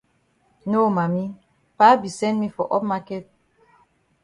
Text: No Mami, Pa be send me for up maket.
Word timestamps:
No 0.71 0.79
Mami, 0.95 1.25
Pa 1.77 1.87
be 2.01 2.09
send 2.17 2.35
me 2.41 2.49
for 2.55 2.65
up 2.75 2.83
maket. 2.89 3.23